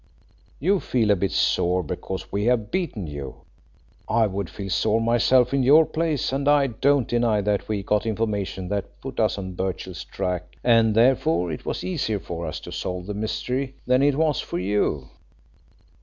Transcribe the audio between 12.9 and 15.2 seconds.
the mystery than it was for you."